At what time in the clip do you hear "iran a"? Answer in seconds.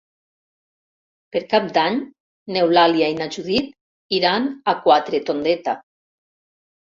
4.21-4.75